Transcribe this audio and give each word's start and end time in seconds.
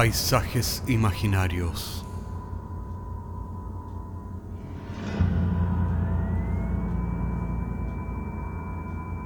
Paisajes 0.00 0.82
imaginarios. 0.88 2.06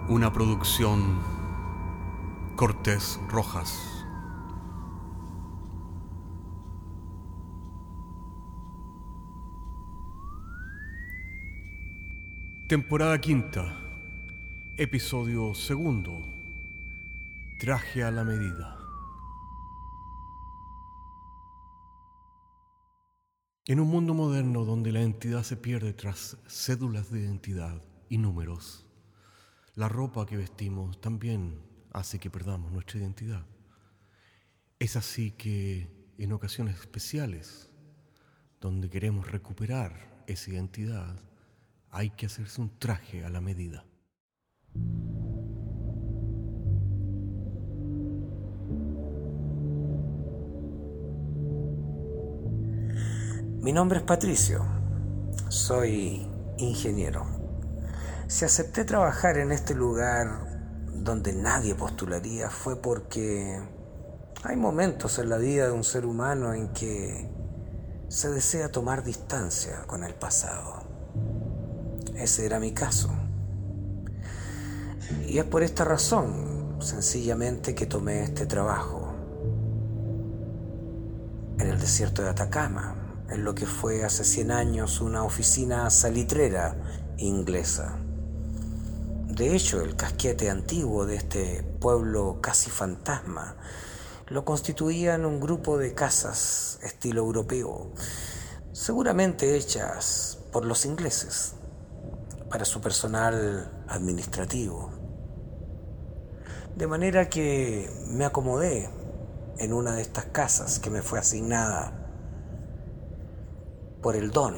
Una 0.08 0.32
producción 0.32 1.20
Cortés 2.56 3.20
Rojas. 3.28 4.04
Temporada 12.66 13.20
quinta, 13.20 13.76
episodio 14.76 15.54
segundo. 15.54 16.20
Traje 17.60 18.02
a 18.02 18.10
la 18.10 18.24
medida. 18.24 18.73
En 23.66 23.80
un 23.80 23.88
mundo 23.88 24.12
moderno 24.12 24.66
donde 24.66 24.92
la 24.92 25.00
identidad 25.00 25.42
se 25.42 25.56
pierde 25.56 25.94
tras 25.94 26.36
cédulas 26.46 27.10
de 27.10 27.20
identidad 27.20 27.82
y 28.10 28.18
números, 28.18 28.84
la 29.74 29.88
ropa 29.88 30.26
que 30.26 30.36
vestimos 30.36 31.00
también 31.00 31.62
hace 31.90 32.18
que 32.18 32.28
perdamos 32.28 32.72
nuestra 32.72 33.00
identidad. 33.00 33.46
Es 34.78 34.96
así 34.96 35.30
que 35.30 35.88
en 36.18 36.32
ocasiones 36.34 36.78
especiales, 36.78 37.70
donde 38.60 38.90
queremos 38.90 39.30
recuperar 39.30 40.22
esa 40.26 40.50
identidad, 40.50 41.18
hay 41.88 42.10
que 42.10 42.26
hacerse 42.26 42.60
un 42.60 42.78
traje 42.78 43.24
a 43.24 43.30
la 43.30 43.40
medida. 43.40 43.86
Mi 53.64 53.72
nombre 53.72 54.00
es 54.00 54.04
Patricio, 54.04 54.62
soy 55.48 56.28
ingeniero. 56.58 57.24
Si 58.26 58.44
acepté 58.44 58.84
trabajar 58.84 59.38
en 59.38 59.52
este 59.52 59.74
lugar 59.74 60.28
donde 60.92 61.32
nadie 61.32 61.74
postularía 61.74 62.50
fue 62.50 62.76
porque 62.76 63.58
hay 64.42 64.56
momentos 64.56 65.18
en 65.18 65.30
la 65.30 65.38
vida 65.38 65.64
de 65.64 65.72
un 65.72 65.82
ser 65.82 66.04
humano 66.04 66.52
en 66.52 66.74
que 66.74 67.30
se 68.08 68.28
desea 68.28 68.70
tomar 68.70 69.02
distancia 69.02 69.84
con 69.86 70.04
el 70.04 70.12
pasado. 70.12 70.82
Ese 72.16 72.44
era 72.44 72.60
mi 72.60 72.72
caso. 72.72 73.14
Y 75.26 75.38
es 75.38 75.44
por 75.46 75.62
esta 75.62 75.84
razón, 75.84 76.76
sencillamente, 76.80 77.74
que 77.74 77.86
tomé 77.86 78.24
este 78.24 78.44
trabajo 78.44 79.14
en 81.58 81.66
el 81.66 81.80
desierto 81.80 82.20
de 82.20 82.28
Atacama 82.28 83.03
en 83.34 83.44
lo 83.44 83.54
que 83.54 83.66
fue 83.66 84.04
hace 84.04 84.24
100 84.24 84.52
años 84.52 85.00
una 85.00 85.24
oficina 85.24 85.90
salitrera 85.90 86.76
inglesa. 87.18 87.98
De 89.26 89.56
hecho, 89.56 89.82
el 89.82 89.96
casquete 89.96 90.50
antiguo 90.50 91.04
de 91.04 91.16
este 91.16 91.64
pueblo 91.80 92.38
casi 92.40 92.70
fantasma 92.70 93.56
lo 94.28 94.44
constituían 94.44 95.26
un 95.26 95.40
grupo 95.40 95.76
de 95.76 95.94
casas 95.94 96.78
estilo 96.82 97.22
europeo, 97.22 97.90
seguramente 98.72 99.56
hechas 99.56 100.38
por 100.52 100.64
los 100.64 100.86
ingleses 100.86 101.54
para 102.48 102.64
su 102.64 102.80
personal 102.80 103.84
administrativo. 103.88 104.92
De 106.76 106.86
manera 106.86 107.28
que 107.28 107.90
me 108.06 108.24
acomodé 108.24 108.88
en 109.58 109.72
una 109.72 109.92
de 109.96 110.02
estas 110.02 110.26
casas 110.26 110.78
que 110.78 110.90
me 110.90 111.02
fue 111.02 111.18
asignada 111.18 112.03
por 114.04 114.16
el 114.16 114.32
don. 114.32 114.54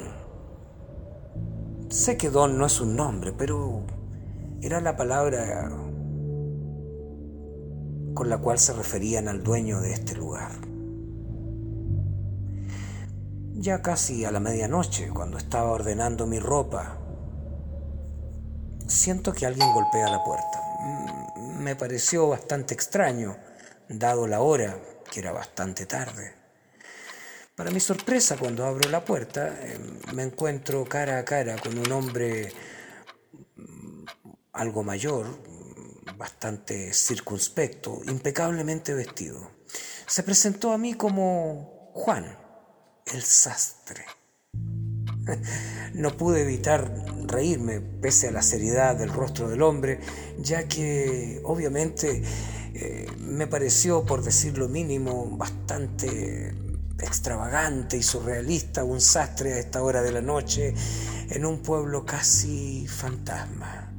Sé 1.89 2.17
que 2.17 2.29
don 2.29 2.57
no 2.57 2.65
es 2.65 2.81
un 2.81 2.97
nombre, 2.97 3.31
pero 3.31 3.85
era 4.61 4.81
la 4.81 4.97
palabra 4.97 5.71
con 8.13 8.27
la 8.27 8.39
cual 8.39 8.59
se 8.59 8.73
referían 8.73 9.29
al 9.29 9.43
dueño 9.43 9.79
de 9.79 9.93
este 9.93 10.15
lugar. 10.15 10.51
Ya 13.53 13.81
casi 13.81 14.25
a 14.25 14.31
la 14.31 14.41
medianoche, 14.41 15.11
cuando 15.11 15.37
estaba 15.37 15.71
ordenando 15.71 16.27
mi 16.27 16.39
ropa, 16.39 16.97
siento 18.85 19.31
que 19.31 19.45
alguien 19.45 19.71
golpea 19.73 20.09
la 20.09 20.25
puerta. 20.25 20.61
Mm, 21.37 21.63
me 21.63 21.77
pareció 21.77 22.27
bastante 22.27 22.73
extraño, 22.73 23.37
dado 23.87 24.27
la 24.27 24.41
hora, 24.41 24.77
que 25.09 25.21
era 25.21 25.31
bastante 25.31 25.85
tarde. 25.85 26.36
Para 27.57 27.71
mi 27.71 27.79
sorpresa, 27.79 28.37
cuando 28.37 28.67
abro 28.67 28.87
la 28.87 29.03
puerta, 29.03 29.57
eh, 29.63 29.79
me 30.13 30.21
encuentro 30.21 30.85
cara 30.85 31.17
a 31.17 31.25
cara 31.25 31.55
con 31.57 31.75
un 31.75 31.91
hombre 31.91 32.53
mm, 33.55 34.03
algo 34.51 34.83
mayor, 34.83 35.25
bastante 36.15 36.93
circunspecto, 36.93 38.01
impecablemente 38.05 38.93
vestido. 38.93 39.53
Se 40.05 40.21
presentó 40.21 40.71
a 40.71 40.77
mí 40.77 40.93
como 40.93 41.89
Juan, 41.95 42.37
el 43.07 43.23
sastre. 43.23 44.05
No 45.95 46.15
pude 46.15 46.43
evitar 46.43 46.93
reírme 47.25 47.81
pese 47.81 48.27
a 48.27 48.31
la 48.31 48.43
seriedad 48.43 48.95
del 48.95 49.09
rostro 49.09 49.49
del 49.49 49.63
hombre, 49.63 49.99
ya 50.37 50.67
que 50.67 51.41
obviamente 51.43 52.21
eh, 52.75 53.07
me 53.17 53.47
pareció, 53.47 54.05
por 54.05 54.21
decir 54.21 54.59
lo 54.59 54.69
mínimo, 54.69 55.25
bastante 55.35 56.53
extravagante 56.99 57.97
y 57.97 58.03
surrealista, 58.03 58.83
un 58.83 59.01
sastre 59.01 59.53
a 59.53 59.59
esta 59.59 59.83
hora 59.83 60.01
de 60.01 60.11
la 60.11 60.21
noche 60.21 60.73
en 61.29 61.45
un 61.45 61.61
pueblo 61.61 62.05
casi 62.05 62.87
fantasma. 62.87 63.91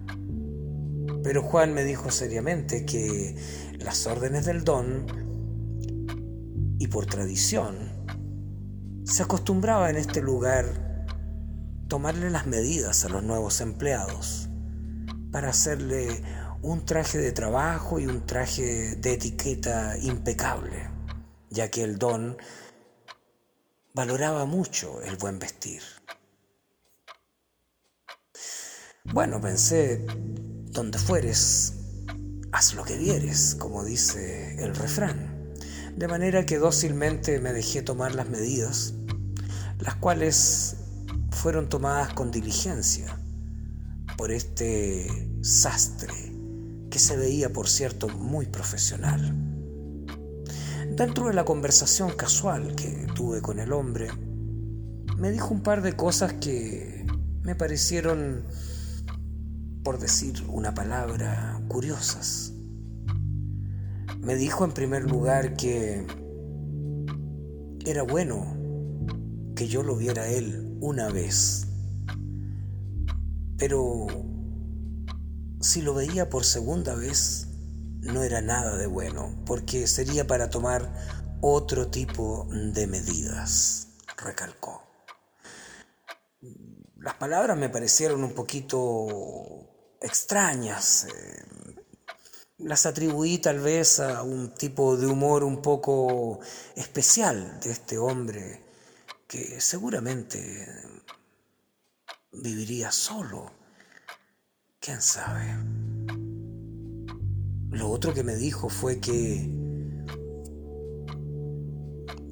Pero 1.23 1.43
Juan 1.43 1.75
me 1.75 1.85
dijo 1.85 2.11
seriamente 2.11 2.85
que 2.87 3.37
las 3.79 4.07
órdenes 4.07 4.47
del 4.47 4.65
don, 4.65 5.07
y 6.79 6.87
por 6.89 7.07
tradición, 7.07 7.77
se 9.05 9.23
acostumbraba 9.23 9.91
en 9.91 9.97
este 9.97 10.21
lugar 10.21 11.07
tomarle 11.89 12.31
las 12.31 12.47
medidas 12.47 13.05
a 13.05 13.09
los 13.09 13.23
nuevos 13.23 13.61
empleados 13.61 14.49
para 15.33 15.51
hacerle 15.51 16.23
un 16.63 16.85
traje 16.85 17.19
de 17.19 17.33
trabajo 17.33 17.99
y 17.99 18.07
un 18.07 18.27
traje 18.27 18.97
de 18.97 19.15
etiqueta 19.15 19.97
impecable, 19.99 20.91
ya 21.51 21.71
que 21.71 21.83
el 21.83 21.99
don 21.99 22.37
valoraba 23.99 24.45
mucho 24.45 25.03
el 25.03 25.17
buen 25.17 25.41
vestir. 25.41 25.83
Bueno, 29.03 29.41
pensé, 29.41 30.07
donde 30.71 31.01
fueres, 31.01 31.75
haz 32.53 32.75
lo 32.75 32.85
que 32.85 32.97
vieres, 32.97 33.57
como 33.57 33.85
dice 33.85 34.55
el 34.63 34.77
refrán. 34.77 35.53
De 35.97 36.07
manera 36.07 36.47
que 36.47 36.59
dócilmente 36.59 37.41
me 37.41 37.53
dejé 37.53 37.83
tomar 37.83 38.15
las 38.15 38.29
medidas, 38.29 38.95
las 39.81 39.97
cuales 39.97 40.77
fueron 41.33 41.69
tomadas 41.69 42.15
con 42.15 42.31
diligencia 42.31 43.19
por 44.17 44.31
este 44.31 45.09
sastre, 45.43 46.15
que 46.89 47.01
se 47.01 47.17
veía, 47.17 47.53
por 47.53 47.69
cierto, 47.69 48.09
muy 48.09 48.47
profesional. 48.47 49.48
Dentro 50.99 51.29
de 51.29 51.33
la 51.33 51.45
conversación 51.45 52.11
casual 52.17 52.75
que 52.75 53.07
tuve 53.15 53.41
con 53.41 53.61
el 53.61 53.73
hombre, 53.73 54.09
me 55.17 55.31
dijo 55.31 55.55
un 55.55 55.63
par 55.63 55.81
de 55.81 55.93
cosas 55.95 56.33
que 56.33 57.07
me 57.45 57.55
parecieron, 57.55 58.43
por 59.85 60.01
decir 60.01 60.43
una 60.49 60.75
palabra, 60.75 61.63
curiosas. 61.69 62.53
Me 64.21 64.35
dijo 64.35 64.65
en 64.65 64.73
primer 64.73 65.09
lugar 65.09 65.55
que 65.55 66.05
era 67.87 68.03
bueno 68.03 68.57
que 69.55 69.69
yo 69.69 69.85
lo 69.85 69.95
viera 69.95 70.27
él 70.27 70.77
una 70.81 71.11
vez, 71.11 71.69
pero 73.57 74.09
si 75.61 75.81
lo 75.81 75.95
veía 75.95 76.29
por 76.29 76.45
segunda 76.45 76.97
vez, 76.97 77.48
no 78.01 78.23
era 78.23 78.41
nada 78.41 78.77
de 78.77 78.87
bueno, 78.87 79.43
porque 79.47 79.87
sería 79.87 80.27
para 80.27 80.51
tomar 80.51 80.93
otro 81.41 81.89
tipo 81.89 82.47
de 82.51 82.87
medidas, 82.87 83.89
recalcó. 84.17 84.83
Las 86.97 87.15
palabras 87.15 87.57
me 87.57 87.69
parecieron 87.69 88.25
un 88.25 88.33
poquito 88.33 89.97
extrañas. 90.01 91.07
Eh, 91.07 91.45
las 92.59 92.87
atribuí 92.87 93.39
tal 93.39 93.61
vez 93.61 94.01
a 94.01 94.23
un 94.23 94.53
tipo 94.55 94.97
de 94.97 95.07
humor 95.07 95.45
un 95.45 95.63
poco 95.63 96.41
especial 96.75 97.61
de 97.61 97.71
este 97.71 97.99
hombre 97.99 98.65
que 99.29 99.61
seguramente 99.61 100.67
viviría 102.33 102.91
solo. 102.91 103.53
¿Quién 104.81 105.01
sabe? 105.01 105.98
Lo 107.71 107.91
otro 107.91 108.15
que 108.15 108.25
me 108.25 108.35
dijo 108.35 108.69
fue 108.69 108.99
que 108.99 109.51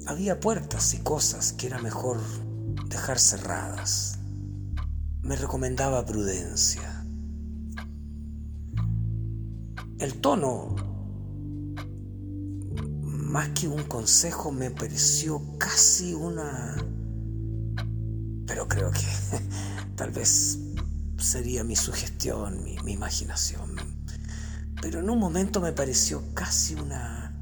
había 0.07 0.39
puertas 0.39 0.93
y 0.93 0.99
cosas 0.99 1.53
que 1.53 1.67
era 1.67 1.79
mejor 1.79 2.19
dejar 2.89 3.19
cerradas. 3.19 4.19
Me 5.21 5.35
recomendaba 5.35 6.05
prudencia. 6.05 7.05
El 9.99 10.13
tono, 10.21 10.75
más 13.03 13.49
que 13.49 13.67
un 13.67 13.83
consejo, 13.83 14.51
me 14.51 14.71
pareció 14.71 15.41
casi 15.57 16.13
una... 16.13 16.75
Pero 18.45 18.67
creo 18.67 18.91
que 18.91 19.05
tal 19.95 20.11
vez 20.11 20.59
sería 21.17 21.63
mi 21.63 21.75
sugestión, 21.75 22.63
mi, 22.63 22.77
mi 22.79 22.93
imaginación. 22.93 23.96
Pero 24.81 24.99
en 24.99 25.09
un 25.09 25.19
momento 25.19 25.59
me 25.59 25.71
pareció 25.71 26.23
casi 26.33 26.75
una 26.75 27.33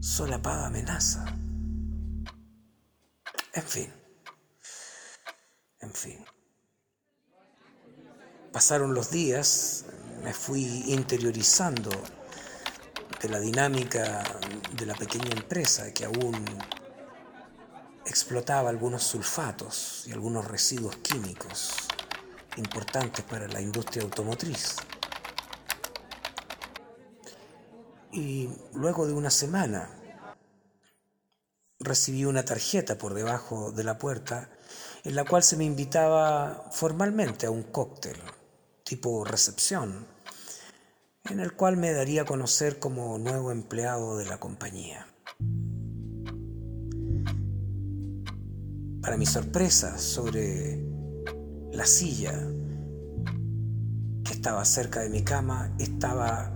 solapada 0.00 0.66
amenaza. 0.66 1.24
En 3.52 3.62
fin, 3.62 3.92
en 5.80 5.92
fin. 5.92 6.24
Pasaron 8.52 8.94
los 8.94 9.10
días, 9.10 9.84
me 10.22 10.32
fui 10.32 10.84
interiorizando 10.86 11.90
de 13.22 13.28
la 13.28 13.40
dinámica 13.40 14.22
de 14.76 14.86
la 14.86 14.94
pequeña 14.94 15.30
empresa 15.30 15.92
que 15.92 16.04
aún 16.04 16.44
explotaba 18.06 18.70
algunos 18.70 19.02
sulfatos 19.02 20.04
y 20.06 20.12
algunos 20.12 20.44
residuos 20.44 20.96
químicos 20.96 21.74
importantes 22.56 23.24
para 23.24 23.48
la 23.48 23.60
industria 23.60 24.02
automotriz. 24.02 24.76
Y 28.12 28.48
luego 28.74 29.06
de 29.06 29.12
una 29.12 29.30
semana 29.30 29.90
recibí 31.78 32.24
una 32.24 32.44
tarjeta 32.44 32.96
por 32.98 33.14
debajo 33.14 33.72
de 33.72 33.84
la 33.84 33.98
puerta 33.98 34.48
en 35.04 35.14
la 35.14 35.24
cual 35.24 35.42
se 35.42 35.56
me 35.56 35.64
invitaba 35.64 36.68
formalmente 36.72 37.46
a 37.46 37.50
un 37.50 37.62
cóctel 37.62 38.16
tipo 38.82 39.24
recepción, 39.24 40.06
en 41.30 41.40
el 41.40 41.54
cual 41.54 41.76
me 41.76 41.92
daría 41.92 42.22
a 42.22 42.24
conocer 42.24 42.78
como 42.78 43.18
nuevo 43.18 43.50
empleado 43.50 44.16
de 44.16 44.26
la 44.26 44.38
compañía. 44.38 45.06
Para 49.02 49.16
mi 49.16 49.26
sorpresa, 49.26 49.98
sobre 49.98 50.84
la 51.72 51.86
silla 51.86 52.32
que 54.24 54.32
estaba 54.32 54.64
cerca 54.64 55.00
de 55.00 55.10
mi 55.10 55.22
cama 55.22 55.74
estaba 55.78 56.55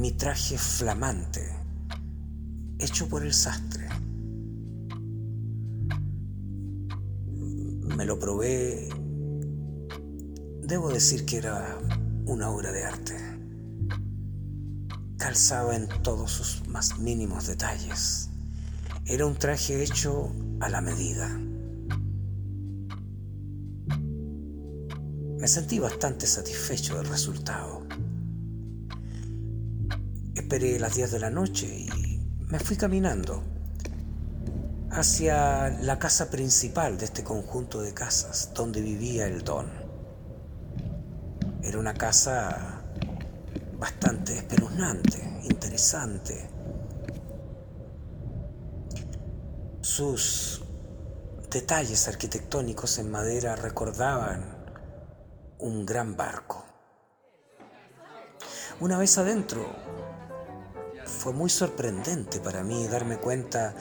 mi 0.00 0.12
traje 0.12 0.56
flamante, 0.56 1.46
hecho 2.78 3.06
por 3.06 3.22
el 3.22 3.34
sastre. 3.34 3.86
Me 7.96 8.06
lo 8.06 8.18
probé. 8.18 8.88
Debo 10.62 10.88
decir 10.88 11.26
que 11.26 11.36
era 11.36 11.78
una 12.24 12.48
obra 12.48 12.72
de 12.72 12.84
arte. 12.84 13.16
Calzaba 15.18 15.76
en 15.76 15.86
todos 16.02 16.30
sus 16.30 16.66
más 16.66 16.98
mínimos 16.98 17.46
detalles. 17.46 18.30
Era 19.04 19.26
un 19.26 19.34
traje 19.34 19.82
hecho 19.82 20.32
a 20.60 20.70
la 20.70 20.80
medida. 20.80 21.28
Me 25.38 25.46
sentí 25.46 25.78
bastante 25.78 26.26
satisfecho 26.26 26.96
del 26.96 27.06
resultado. 27.06 27.86
Esperé 30.50 30.80
las 30.80 30.96
10 30.96 31.12
de 31.12 31.20
la 31.20 31.30
noche 31.30 31.66
y 31.68 31.88
me 32.48 32.58
fui 32.58 32.76
caminando 32.76 33.40
hacia 34.90 35.70
la 35.82 35.96
casa 36.00 36.28
principal 36.28 36.98
de 36.98 37.04
este 37.04 37.22
conjunto 37.22 37.80
de 37.80 37.94
casas 37.94 38.50
donde 38.52 38.80
vivía 38.80 39.28
el 39.28 39.44
don. 39.44 39.68
Era 41.62 41.78
una 41.78 41.94
casa 41.94 42.82
bastante 43.78 44.38
espeluznante, 44.38 45.40
interesante. 45.48 46.50
Sus 49.82 50.64
detalles 51.48 52.08
arquitectónicos 52.08 52.98
en 52.98 53.08
madera 53.08 53.54
recordaban 53.54 54.64
un 55.60 55.86
gran 55.86 56.16
barco. 56.16 56.64
Una 58.80 58.98
vez 58.98 59.16
adentro, 59.16 60.09
fue 61.20 61.34
muy 61.34 61.50
sorprendente 61.50 62.40
para 62.40 62.64
mí 62.64 62.88
darme 62.88 63.18
cuenta 63.18 63.74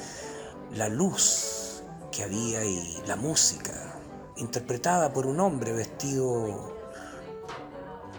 la 0.75 0.89
luz 0.89 1.81
que 2.11 2.23
había 2.23 2.65
y 2.65 3.01
la 3.07 3.15
música, 3.15 3.95
interpretada 4.35 5.13
por 5.13 5.25
un 5.25 5.39
hombre 5.39 5.71
vestido 5.71 6.75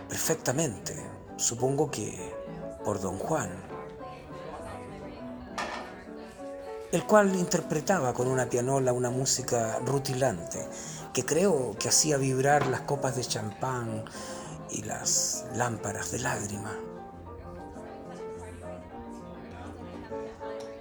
perfectamente, 0.08 0.96
supongo 1.36 1.90
que 1.90 2.32
por 2.82 2.98
don 2.98 3.18
Juan, 3.18 3.50
el 6.90 7.04
cual 7.04 7.36
interpretaba 7.36 8.14
con 8.14 8.26
una 8.26 8.48
pianola 8.48 8.94
una 8.94 9.10
música 9.10 9.80
rutilante 9.84 10.66
que 11.12 11.26
creo 11.26 11.76
que 11.78 11.90
hacía 11.90 12.16
vibrar 12.16 12.68
las 12.68 12.80
copas 12.80 13.16
de 13.16 13.24
champán 13.24 14.02
y 14.70 14.80
las 14.80 15.44
lámparas 15.56 16.10
de 16.10 16.20
lágrima. 16.20 16.72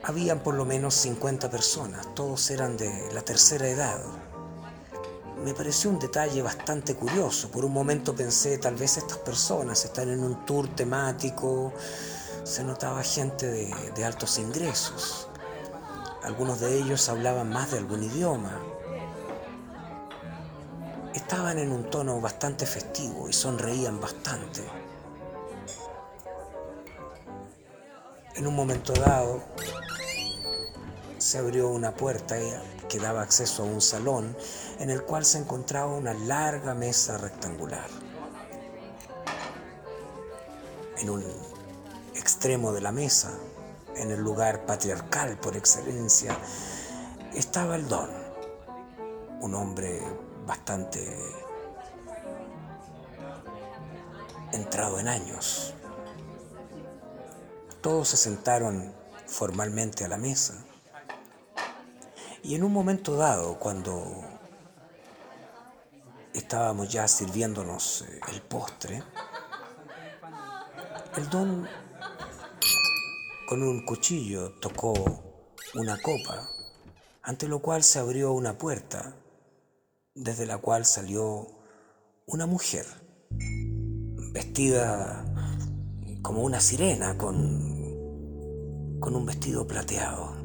Habían 0.09 0.39
por 0.39 0.55
lo 0.55 0.65
menos 0.65 0.95
50 0.95 1.51
personas, 1.51 2.15
todos 2.15 2.49
eran 2.49 2.77
de 2.77 3.11
la 3.13 3.21
tercera 3.21 3.67
edad. 3.67 3.99
Me 5.45 5.53
pareció 5.53 5.91
un 5.91 5.99
detalle 5.99 6.41
bastante 6.41 6.95
curioso. 6.95 7.51
Por 7.51 7.63
un 7.63 7.71
momento 7.71 8.15
pensé, 8.15 8.57
tal 8.57 8.73
vez 8.73 8.97
estas 8.97 9.19
personas 9.19 9.85
están 9.85 10.09
en 10.09 10.23
un 10.23 10.47
tour 10.47 10.67
temático. 10.69 11.73
Se 12.43 12.63
notaba 12.63 13.03
gente 13.03 13.51
de, 13.51 13.71
de 13.95 14.03
altos 14.03 14.39
ingresos. 14.39 15.27
Algunos 16.23 16.59
de 16.59 16.79
ellos 16.79 17.07
hablaban 17.07 17.51
más 17.51 17.69
de 17.69 17.77
algún 17.77 18.01
idioma 18.01 18.59
estaban 21.13 21.59
en 21.59 21.71
un 21.71 21.83
tono 21.83 22.19
bastante 22.19 22.65
festivo 22.65 23.29
y 23.29 23.33
sonreían 23.33 24.01
bastante. 24.01 24.63
En 28.35 28.47
un 28.47 28.55
momento 28.55 28.93
dado 28.93 29.43
se 31.29 31.37
abrió 31.37 31.69
una 31.69 31.93
puerta 31.93 32.37
que 32.87 32.97
daba 32.97 33.21
acceso 33.21 33.61
a 33.61 33.65
un 33.67 33.81
salón 33.81 34.35
en 34.79 34.89
el 34.89 35.03
cual 35.03 35.23
se 35.25 35.37
encontraba 35.37 35.93
una 35.93 36.11
larga 36.11 36.73
mesa 36.73 37.19
rectangular. 37.19 37.87
En 40.97 41.11
un 41.11 41.23
extremo 42.15 42.73
de 42.73 42.81
la 42.81 42.91
mesa, 42.91 43.37
en 43.95 44.09
el 44.09 44.19
lugar 44.19 44.65
patriarcal 44.65 45.37
por 45.37 45.55
excelencia, 45.55 46.35
estaba 47.35 47.75
el 47.75 47.87
don, 47.87 48.09
un 49.41 49.53
hombre 49.53 50.01
bastante 50.47 51.15
entrado 54.51 54.99
en 54.99 55.07
años. 55.07 55.75
Todos 57.81 58.09
se 58.09 58.17
sentaron 58.17 58.91
formalmente 59.27 60.03
a 60.05 60.07
la 60.07 60.17
mesa 60.17 60.65
y 62.49 62.55
en 62.55 62.63
un 62.63 62.73
momento 62.73 63.15
dado, 63.15 63.59
cuando 63.59 64.23
estábamos 66.33 66.91
ya 66.91 67.07
sirviéndonos 67.07 68.01
eh, 68.01 68.19
el 68.33 68.41
postre, 68.41 69.03
el 71.15 71.29
don 71.29 71.67
con 73.47 73.61
un 73.61 73.85
cuchillo 73.85 74.53
tocó 74.53 74.95
una 75.75 76.01
copa, 76.01 76.49
ante 77.21 77.47
lo 77.47 77.59
cual 77.59 77.83
se 77.83 77.99
abrió 77.99 78.31
una 78.31 78.57
puerta 78.57 79.13
desde 80.15 80.47
la 80.47 80.57
cual 80.57 80.85
salió 80.85 81.45
una 82.25 82.47
mujer 82.47 82.87
vestida 84.33 85.23
como 86.23 86.41
una 86.41 86.59
sirena 86.59 87.15
con, 87.15 87.79
con 88.99 89.15
un 89.15 89.27
vestido 89.27 89.67
plateado. 89.67 90.38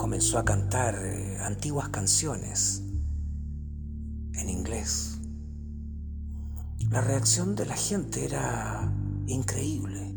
Comenzó 0.00 0.38
a 0.38 0.46
cantar 0.46 0.94
eh, 1.04 1.36
antiguas 1.42 1.90
canciones 1.90 2.82
en 4.32 4.48
inglés. 4.48 5.18
La 6.88 7.02
reacción 7.02 7.54
de 7.54 7.66
la 7.66 7.76
gente 7.76 8.24
era 8.24 8.90
increíble. 9.26 10.16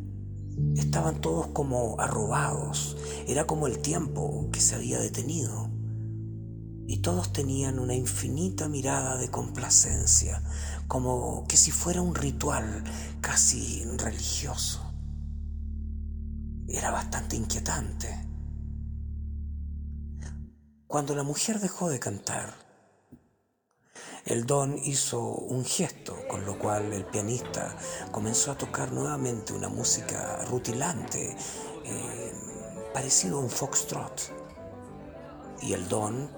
Estaban 0.78 1.20
todos 1.20 1.48
como 1.48 2.00
arrobados. 2.00 2.96
Era 3.28 3.46
como 3.46 3.68
el 3.68 3.80
tiempo 3.80 4.48
que 4.54 4.62
se 4.62 4.76
había 4.76 5.00
detenido 5.00 5.70
y 6.88 7.00
todos 7.00 7.34
tenían 7.34 7.78
una 7.78 7.94
infinita 7.94 8.70
mirada 8.70 9.18
de 9.18 9.28
complacencia, 9.28 10.42
como 10.88 11.44
que 11.46 11.58
si 11.58 11.72
fuera 11.72 12.02
un 12.02 12.16
ritual 12.16 12.86
casi 13.20 13.84
religioso. 13.98 14.80
Era 16.70 16.90
bastante 16.90 17.36
inquietante. 17.36 18.33
Cuando 20.94 21.16
la 21.16 21.24
mujer 21.24 21.60
dejó 21.60 21.90
de 21.90 22.00
cantar, 22.00 22.54
el 24.26 24.46
don 24.46 24.78
hizo 24.78 25.20
un 25.22 25.66
gesto, 25.66 26.16
con 26.28 26.46
lo 26.46 26.60
cual 26.60 26.94
el 26.94 27.04
pianista 27.04 27.76
comenzó 28.12 28.52
a 28.52 28.58
tocar 28.60 28.92
nuevamente 28.92 29.54
una 29.54 29.70
música 29.70 30.46
rutilante, 30.46 31.36
eh, 31.84 32.34
parecido 32.94 33.40
a 33.40 33.42
un 33.42 33.50
foxtrot. 33.50 34.22
Y 35.64 35.74
el 35.74 35.90
don, 35.90 36.30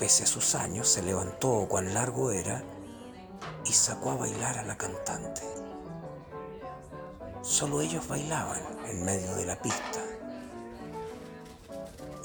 pese 0.00 0.24
a 0.24 0.26
sus 0.26 0.56
años, 0.56 0.88
se 0.88 1.02
levantó 1.02 1.68
cuán 1.68 1.94
largo 1.94 2.32
era 2.32 2.64
y 3.64 3.72
sacó 3.72 4.10
a 4.10 4.16
bailar 4.16 4.58
a 4.58 4.64
la 4.64 4.76
cantante. 4.76 5.42
Solo 7.42 7.80
ellos 7.80 8.08
bailaban 8.08 8.62
en 8.84 9.04
medio 9.04 9.32
de 9.36 9.46
la 9.46 9.62
pista. 9.62 10.00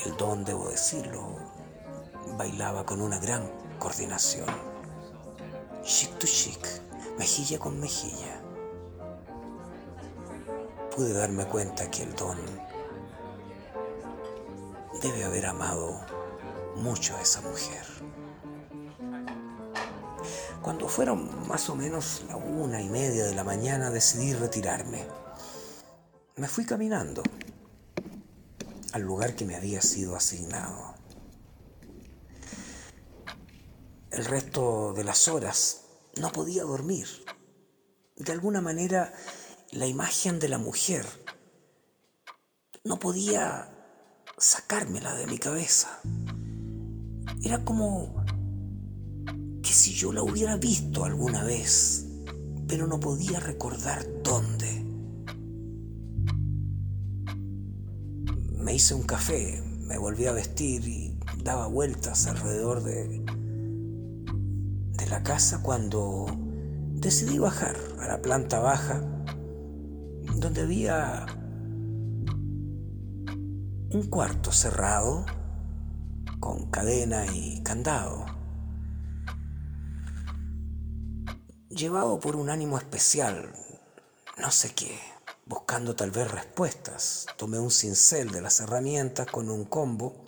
El 0.04 0.18
don, 0.18 0.44
debo 0.44 0.70
decirlo, 0.70 1.57
bailaba 2.36 2.86
con 2.86 3.02
una 3.02 3.20
gran 3.20 3.50
coordinación. 3.80 4.48
Chic 5.84 6.18
to 6.18 6.28
chic, 6.28 6.60
mejilla 7.18 7.60
con 7.60 7.80
mejilla. 7.80 8.42
Pude 10.96 11.14
darme 11.14 11.46
cuenta 11.46 11.90
que 11.92 12.04
el 12.04 12.16
don 12.16 12.38
debe 15.02 15.24
haber 15.24 15.46
amado 15.46 16.02
mucho 16.76 17.16
a 17.16 17.22
esa 17.22 17.42
mujer. 17.42 17.86
Cuando 20.62 20.90
fueron 20.90 21.48
más 21.48 21.70
o 21.70 21.76
menos 21.76 22.24
la 22.28 22.36
una 22.36 22.82
y 22.82 22.90
media 22.90 23.26
de 23.26 23.36
la 23.36 23.44
mañana 23.44 23.90
decidí 23.90 24.34
retirarme. 24.34 25.06
Me 26.36 26.48
fui 26.48 26.66
caminando 26.66 27.24
al 28.92 29.02
lugar 29.02 29.36
que 29.36 29.46
me 29.46 29.56
había 29.56 29.82
sido 29.82 30.16
asignado. 30.16 30.97
El 34.18 34.26
resto 34.26 34.94
de 34.96 35.04
las 35.04 35.28
horas 35.28 35.84
no 36.20 36.32
podía 36.32 36.64
dormir. 36.64 37.06
De 38.16 38.32
alguna 38.32 38.62
manera 38.62 39.14
la 39.72 39.86
imagen 39.86 40.40
de 40.40 40.50
la 40.50 40.58
mujer 40.58 41.06
no 42.84 42.98
podía 42.98 43.70
sacármela 44.36 45.14
de 45.14 45.28
mi 45.28 45.38
cabeza. 45.38 46.02
Era 47.44 47.64
como 47.64 48.26
que 49.62 49.72
si 49.72 49.94
yo 49.94 50.12
la 50.12 50.24
hubiera 50.24 50.58
visto 50.58 51.06
alguna 51.06 51.44
vez, 51.44 52.08
pero 52.68 52.88
no 52.88 53.00
podía 53.00 53.40
recordar 53.40 54.04
dónde. 54.24 54.84
Me 58.56 58.74
hice 58.74 58.96
un 58.96 59.04
café, 59.04 59.62
me 59.62 60.00
volví 60.00 60.26
a 60.26 60.32
vestir 60.32 60.88
y 60.88 61.20
daba 61.44 61.68
vueltas 61.68 62.26
alrededor 62.26 62.82
de, 62.82 63.37
de 64.98 65.08
la 65.08 65.24
casa 65.24 65.62
cuando 65.64 66.26
decidí 66.94 67.40
bajar 67.40 67.78
a 68.00 68.08
la 68.08 68.22
planta 68.22 68.60
baja, 68.60 69.02
donde 70.36 70.62
había 70.62 71.26
un 73.92 74.08
cuarto 74.10 74.52
cerrado 74.52 75.26
con 76.40 76.70
cadena 76.70 77.26
y 77.28 77.62
candado. 77.64 78.38
llevado 81.78 82.20
por 82.20 82.36
un 82.36 82.50
ánimo 82.50 82.78
especial, 82.78 83.54
no 84.38 84.52
sé 84.52 84.74
qué, 84.74 85.00
buscando 85.46 85.96
tal 85.96 86.12
vez 86.12 86.30
respuestas, 86.32 87.28
tomé 87.38 87.60
un 87.60 87.70
cincel 87.70 88.32
de 88.32 88.42
las 88.42 88.60
herramientas 88.60 89.28
con 89.28 89.50
un 89.50 89.64
combo, 89.66 90.26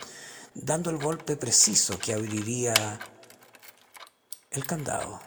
dando 0.54 0.90
el 0.90 0.98
golpe 0.98 1.36
preciso 1.36 1.98
que 1.98 2.14
abriría 2.14 2.74
el 4.50 4.66
candado. 4.66 5.20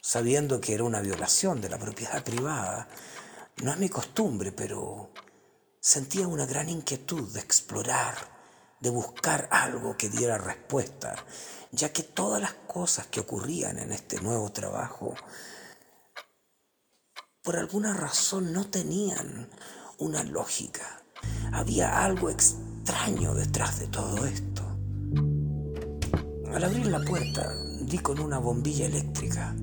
Sabiendo 0.00 0.60
que 0.60 0.74
era 0.74 0.84
una 0.84 1.00
violación 1.00 1.60
de 1.60 1.68
la 1.68 1.78
propiedad 1.78 2.22
privada, 2.22 2.88
no 3.62 3.72
es 3.72 3.78
mi 3.78 3.88
costumbre, 3.88 4.52
pero 4.52 5.10
sentía 5.80 6.28
una 6.28 6.46
gran 6.46 6.68
inquietud 6.68 7.32
de 7.32 7.40
explorar, 7.40 8.14
de 8.80 8.90
buscar 8.90 9.48
algo 9.50 9.96
que 9.96 10.08
diera 10.08 10.38
respuesta 10.38 11.16
ya 11.76 11.92
que 11.92 12.02
todas 12.02 12.40
las 12.40 12.54
cosas 12.66 13.06
que 13.06 13.20
ocurrían 13.20 13.78
en 13.78 13.92
este 13.92 14.20
nuevo 14.20 14.50
trabajo, 14.50 15.14
por 17.42 17.56
alguna 17.56 17.92
razón 17.92 18.52
no 18.52 18.68
tenían 18.68 19.50
una 19.98 20.22
lógica. 20.24 21.02
Había 21.52 22.04
algo 22.04 22.30
extraño 22.30 23.34
detrás 23.34 23.78
de 23.78 23.88
todo 23.88 24.24
esto. 24.26 24.65
Al 26.56 26.64
abrir 26.64 26.86
la 26.86 27.00
puerta, 27.00 27.54
di 27.82 27.98
con 27.98 28.18
una 28.18 28.38
bombilla 28.38 28.86
eléctrica, 28.86 29.54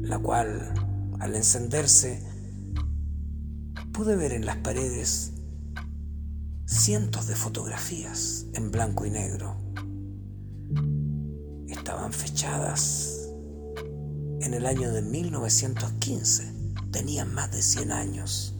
la 0.00 0.18
cual, 0.18 0.72
al 1.20 1.36
encenderse, 1.36 2.22
pude 3.92 4.16
ver 4.16 4.32
en 4.32 4.46
las 4.46 4.56
paredes 4.56 5.34
cientos 6.64 7.26
de 7.26 7.36
fotografías 7.36 8.46
en 8.54 8.70
blanco 8.70 9.04
y 9.04 9.10
negro 9.10 9.58
estaban 11.68 12.14
fechadas 12.14 13.28
en 14.40 14.54
el 14.54 14.64
año 14.64 14.90
de 14.92 15.02
1915. 15.02 16.50
Tenían 16.92 17.34
más 17.34 17.52
de 17.52 17.60
100 17.60 17.92
años. 17.92 18.54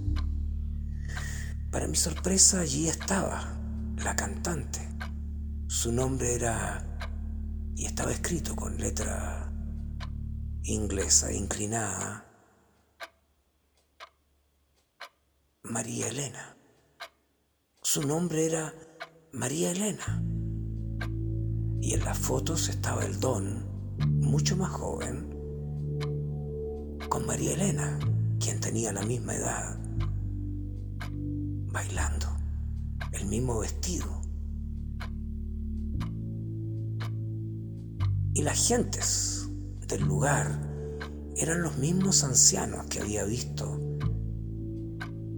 Para 1.70 1.88
mi 1.88 1.96
sorpresa 1.96 2.60
allí 2.60 2.86
estaba 2.86 3.58
la 4.04 4.14
cantante. 4.14 4.86
Su 5.68 5.90
nombre 5.90 6.34
era 6.34 6.95
y 7.76 7.84
estaba 7.84 8.10
escrito 8.10 8.56
con 8.56 8.78
letra 8.78 9.52
inglesa 10.62 11.30
inclinada. 11.30 12.24
María 15.62 16.08
Elena. 16.08 16.56
Su 17.82 18.02
nombre 18.06 18.46
era 18.46 18.72
María 19.32 19.72
Elena. 19.72 20.22
Y 21.82 21.92
en 21.92 22.04
las 22.04 22.18
fotos 22.18 22.68
estaba 22.68 23.04
el 23.04 23.20
Don, 23.20 23.64
mucho 24.20 24.56
más 24.56 24.70
joven, 24.70 25.28
con 27.10 27.26
María 27.26 27.52
Elena, 27.52 27.98
quien 28.40 28.58
tenía 28.58 28.92
la 28.92 29.02
misma 29.02 29.34
edad, 29.34 29.78
bailando, 31.70 32.26
el 33.12 33.26
mismo 33.26 33.60
vestido. 33.60 34.15
Y 38.36 38.42
las 38.42 38.68
gentes 38.68 39.48
del 39.88 40.02
lugar 40.02 40.60
eran 41.38 41.62
los 41.62 41.78
mismos 41.78 42.22
ancianos 42.22 42.84
que 42.84 43.00
había 43.00 43.24
visto 43.24 43.80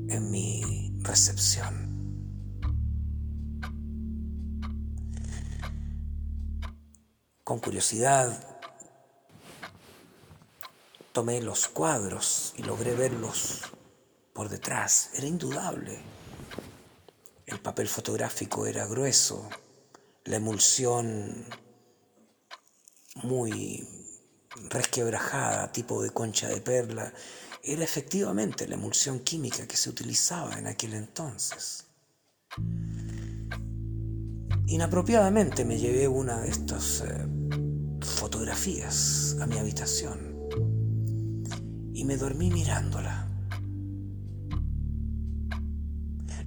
en 0.09 0.31
mi 0.33 0.93
recepción. 0.99 1.95
Con 7.45 7.61
curiosidad 7.61 8.59
tomé 11.13 11.41
los 11.41 11.69
cuadros 11.69 12.53
y 12.57 12.65
logré 12.65 12.97
verlos 12.97 13.61
por 14.33 14.49
detrás. 14.49 15.11
Era 15.15 15.29
indudable. 15.29 16.01
El 17.47 17.61
papel 17.61 17.87
fotográfico 17.87 18.67
era 18.67 18.89
grueso, 18.89 19.49
la 20.25 20.39
emulsión 20.39 21.47
muy 23.23 23.87
resquebrajada, 24.71 25.73
tipo 25.73 26.03
de 26.03 26.11
concha 26.11 26.49
de 26.49 26.61
perla, 26.61 27.13
era 27.63 27.85
efectivamente 27.85 28.67
la 28.67 28.75
emulsión 28.75 29.21
química 29.21 29.67
que 29.67 29.77
se 29.77 29.91
utilizaba 29.91 30.59
en 30.59 30.67
aquel 30.67 30.95
entonces. 30.95 31.85
Inapropiadamente 34.67 35.65
me 35.65 35.79
llevé 35.79 36.09
una 36.09 36.41
de 36.41 36.51
estas 36.51 37.01
eh, 37.01 37.27
fotografías 38.01 39.37
a 39.41 39.47
mi 39.47 39.57
habitación 39.57 40.37
y 41.95 42.05
me 42.05 42.17
dormí 42.17 42.51
mirándola. 42.51 43.27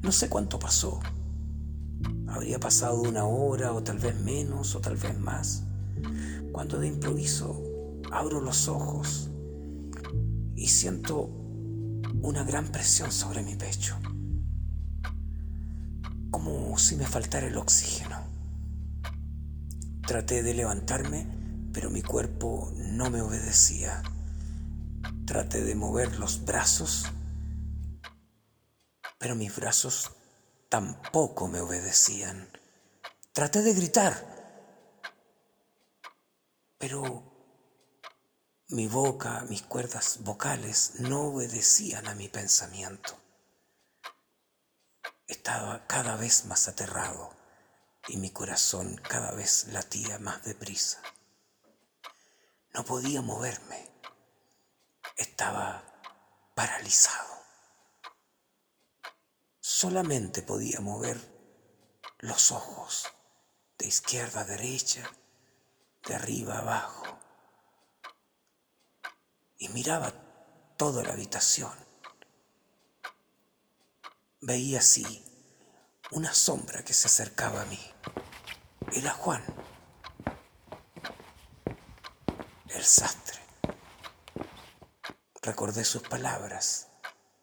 No 0.02 0.12
sé 0.12 0.30
cuánto 0.30 0.58
pasó. 0.58 1.00
Habría 2.28 2.60
pasado 2.60 3.02
una 3.02 3.26
hora 3.26 3.74
o 3.74 3.84
tal 3.84 4.00
vez 4.00 4.16
menos 4.22 4.76
o 4.76 4.80
tal 4.80 4.96
vez 4.96 5.20
más, 5.20 5.64
cuando 6.52 6.80
de 6.80 6.88
improviso 6.88 7.64
abro 8.12 8.42
los 8.42 8.68
ojos 8.68 9.30
y 10.56 10.68
siento 10.68 11.30
una 12.22 12.44
gran 12.44 12.72
presión 12.72 13.12
sobre 13.12 13.42
mi 13.44 13.56
pecho 13.56 13.98
como 16.32 16.78
si 16.78 16.96
me 16.96 17.06
faltara 17.06 17.48
el 17.48 17.58
oxígeno. 17.58 18.18
Traté 20.08 20.42
de 20.42 20.54
levantarme, 20.54 21.28
pero 21.74 21.90
mi 21.90 22.02
cuerpo 22.02 22.72
no 22.78 23.10
me 23.10 23.22
obedecía. 23.22 24.02
Traté 25.26 25.62
de 25.62 25.76
mover 25.76 26.18
los 26.18 26.44
brazos, 26.44 27.06
pero 29.20 29.36
mis 29.36 29.56
brazos 29.56 30.12
tampoco 30.70 31.48
me 31.48 31.60
obedecían. 31.60 32.48
Traté 33.34 33.62
de 33.62 33.74
gritar, 33.74 34.31
pero 36.82 37.24
mi 38.70 38.88
boca, 38.88 39.46
mis 39.48 39.62
cuerdas 39.62 40.24
vocales 40.24 40.94
no 40.98 41.28
obedecían 41.28 42.08
a 42.08 42.16
mi 42.16 42.28
pensamiento. 42.28 43.16
Estaba 45.28 45.86
cada 45.86 46.16
vez 46.16 46.46
más 46.46 46.68
aterrado 46.68 47.36
y 48.08 48.18
mi 48.18 48.32
corazón 48.32 49.00
cada 49.08 49.32
vez 49.32 49.68
latía 49.68 50.18
más 50.18 50.44
deprisa. 50.44 51.00
No 52.74 52.84
podía 52.84 53.22
moverme. 53.22 53.88
Estaba 55.18 55.84
paralizado. 56.56 57.44
Solamente 59.60 60.42
podía 60.42 60.80
mover 60.80 61.20
los 62.18 62.52
ojos 62.52 63.08
de 63.78 63.86
izquierda 63.86 64.42
a 64.42 64.46
derecha, 64.46 65.08
de 66.08 66.16
arriba 66.16 66.60
abajo. 66.60 67.20
Y 69.58 69.70
miraba 69.70 70.12
toda 70.78 71.04
la 71.04 71.14
habitación. 71.14 71.74
Veía 74.42 74.80
así 74.80 75.24
una 76.12 76.34
sombra 76.34 76.84
que 76.84 76.94
se 76.94 77.08
acercaba 77.08 77.62
a 77.62 77.66
mí. 77.66 77.80
Era 78.92 79.12
Juan, 79.12 79.44
el 82.70 82.84
sastre. 82.84 83.40
Recordé 85.42 85.86
sus 85.86 86.02
palabras. 86.04 86.88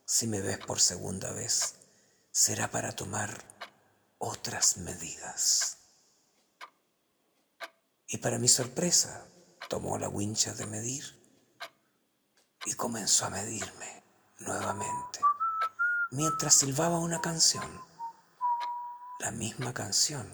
Si 0.04 0.26
me 0.26 0.40
ves 0.40 0.58
por 0.58 0.80
segunda 0.80 1.32
vez, 1.32 1.76
será 2.30 2.70
para 2.70 2.92
tomar 2.92 3.36
otras 4.18 4.78
medidas. 4.78 5.77
Y 8.08 8.18
para 8.18 8.38
mi 8.38 8.48
sorpresa, 8.48 9.26
tomó 9.68 9.98
la 9.98 10.08
wincha 10.08 10.54
de 10.54 10.66
medir 10.66 11.04
y 12.64 12.72
comenzó 12.72 13.26
a 13.26 13.30
medirme 13.30 14.02
nuevamente, 14.38 15.20
mientras 16.10 16.54
silbaba 16.54 16.98
una 16.98 17.20
canción 17.20 17.86
la 19.20 19.30
misma 19.32 19.74
canción 19.74 20.26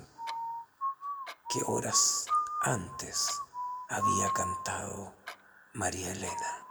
que 1.48 1.62
horas 1.66 2.26
antes 2.62 3.28
había 3.88 4.30
cantado 4.34 5.14
María 5.72 6.12
Elena. 6.12 6.66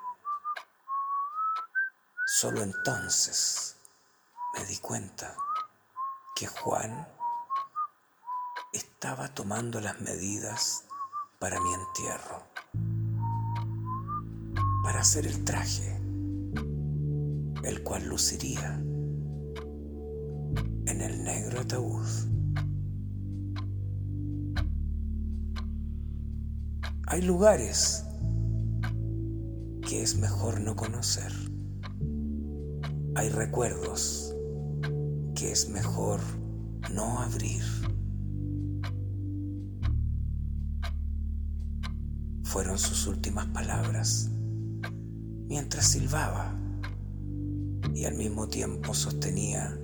Solo 2.26 2.62
entonces 2.62 3.78
me 4.54 4.64
di 4.66 4.78
cuenta 4.78 5.36
que 6.36 6.48
Juan 6.48 7.08
estaba 8.72 9.28
tomando 9.34 9.82
las 9.82 10.00
medidas 10.02 10.86
para 11.44 11.60
mi 11.60 11.74
entierro, 11.74 12.42
para 14.82 15.02
hacer 15.02 15.28
el 15.28 15.44
traje, 15.44 16.00
el 17.66 17.84
cual 17.84 18.08
luciría 18.08 18.82
en 20.86 21.02
el 21.02 21.22
negro 21.26 21.60
ataúd. 21.60 22.08
Hay 27.08 27.24
lugares 27.24 28.06
que 29.86 30.02
es 30.02 30.16
mejor 30.16 30.62
no 30.62 30.78
conocer. 30.78 31.34
Hay 33.16 33.28
recuerdos 33.28 34.34
que 35.36 35.52
es 35.52 35.68
mejor 35.68 36.22
no 36.90 37.20
abrir. 37.20 37.83
Fueron 42.54 42.78
sus 42.78 43.08
últimas 43.08 43.48
palabras 43.48 44.30
mientras 45.48 45.88
silbaba 45.88 46.54
y 47.96 48.06
al 48.06 48.14
mismo 48.14 48.48
tiempo 48.48 48.94
sostenía 48.94 49.76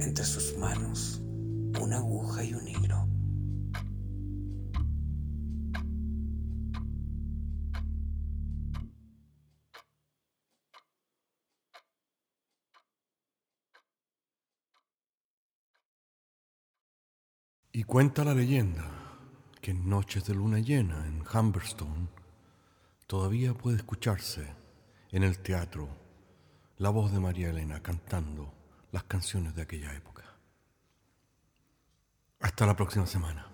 entre 0.00 0.24
sus 0.24 0.56
manos 0.56 1.20
una 1.82 1.98
aguja 1.98 2.44
y 2.44 2.54
un 2.54 2.66
hilo. 2.66 3.06
Y 17.70 17.82
cuenta 17.82 18.24
la 18.24 18.32
leyenda 18.32 19.03
que 19.64 19.70
en 19.70 19.88
noches 19.88 20.26
de 20.26 20.34
luna 20.34 20.58
llena 20.58 21.06
en 21.06 21.24
Humberstone 21.26 22.08
todavía 23.06 23.54
puede 23.54 23.78
escucharse 23.78 24.46
en 25.10 25.22
el 25.22 25.38
teatro 25.38 25.88
la 26.76 26.90
voz 26.90 27.10
de 27.10 27.18
María 27.18 27.48
Elena 27.48 27.82
cantando 27.82 28.52
las 28.92 29.04
canciones 29.04 29.54
de 29.54 29.62
aquella 29.62 29.94
época. 29.94 30.22
Hasta 32.40 32.66
la 32.66 32.76
próxima 32.76 33.06
semana. 33.06 33.53